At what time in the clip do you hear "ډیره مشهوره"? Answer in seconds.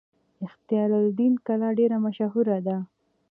1.79-2.57